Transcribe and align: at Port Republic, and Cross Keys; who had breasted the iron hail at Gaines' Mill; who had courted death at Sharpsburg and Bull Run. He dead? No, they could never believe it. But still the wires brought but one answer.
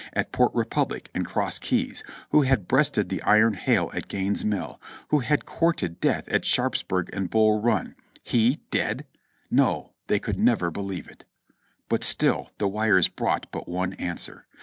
at 0.13 0.31
Port 0.31 0.51
Republic, 0.55 1.11
and 1.13 1.27
Cross 1.27 1.59
Keys; 1.59 2.03
who 2.31 2.41
had 2.41 2.67
breasted 2.67 3.09
the 3.09 3.21
iron 3.21 3.53
hail 3.53 3.91
at 3.93 4.07
Gaines' 4.07 4.43
Mill; 4.43 4.81
who 5.09 5.19
had 5.19 5.45
courted 5.45 5.99
death 5.99 6.27
at 6.29 6.43
Sharpsburg 6.43 7.11
and 7.13 7.29
Bull 7.29 7.61
Run. 7.61 7.95
He 8.23 8.61
dead? 8.71 9.05
No, 9.51 9.93
they 10.07 10.17
could 10.17 10.39
never 10.39 10.71
believe 10.71 11.07
it. 11.07 11.25
But 11.87 12.03
still 12.03 12.49
the 12.57 12.67
wires 12.67 13.09
brought 13.09 13.51
but 13.51 13.69
one 13.69 13.93
answer. 13.93 14.47